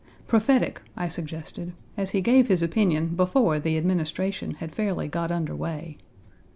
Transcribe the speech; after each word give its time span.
"Prophetic," 0.25 0.81
I 0.97 1.07
suggested, 1.07 1.73
as 1.95 2.09
he 2.09 2.21
gave 2.21 2.47
his 2.47 2.63
opinion 2.63 3.09
before 3.09 3.59
the 3.59 3.77
administration 3.77 4.55
had 4.55 4.73
fairly 4.73 5.07
got 5.07 5.29
under 5.29 5.55
way. 5.55 5.99